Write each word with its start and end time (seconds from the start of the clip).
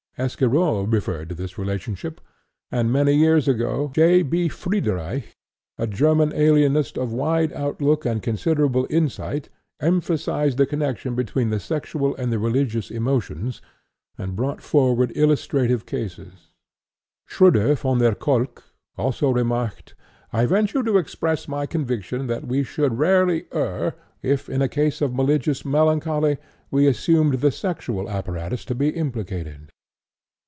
Esquirol 0.17 0.85
referred 0.91 1.29
to 1.29 1.33
this 1.35 1.57
relationship, 1.57 2.21
and, 2.69 2.91
many 2.91 3.13
years 3.15 3.47
ago, 3.47 3.89
J.B. 3.95 4.49
Friedreich, 4.49 5.35
a 5.79 5.87
German 5.87 6.31
alienist 6.33 6.95
of 6.95 7.11
wide 7.11 7.51
outlook 7.53 8.05
and 8.05 8.21
considerable 8.21 8.85
insight, 8.91 9.49
emphasized 9.79 10.59
the 10.59 10.67
connection 10.67 11.15
between 11.15 11.49
the 11.49 11.59
sexual 11.61 12.15
and 12.17 12.31
the 12.31 12.37
religious 12.37 12.91
emotions, 12.91 13.63
and 14.15 14.35
brought 14.35 14.61
forward 14.61 15.11
illustrative 15.17 15.87
cases. 15.87 16.51
Schroeder 17.25 17.73
van 17.73 17.97
der 17.97 18.13
Kolk 18.13 18.63
also 18.99 19.31
remarked: 19.31 19.95
"I 20.31 20.45
venture 20.45 20.83
to 20.83 20.97
express 20.97 21.47
my 21.47 21.65
conviction 21.65 22.27
that 22.27 22.45
we 22.45 22.61
should 22.61 22.99
rarely 22.99 23.45
err 23.53 23.95
if, 24.21 24.49
in 24.49 24.61
a 24.61 24.69
case 24.69 25.01
of 25.01 25.15
religious 25.17 25.65
melancholy, 25.65 26.37
we 26.69 26.85
assumed 26.85 27.35
the 27.35 27.51
sexual 27.51 28.07
apparatus 28.07 28.63
to 28.65 28.75
be 28.75 28.89
implicated." 28.89 29.71